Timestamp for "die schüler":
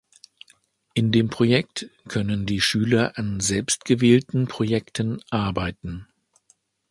2.47-3.19